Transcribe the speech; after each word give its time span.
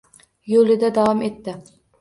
Yo‘lida 0.53 0.91
davom 0.97 1.23
etdi. 1.31 1.59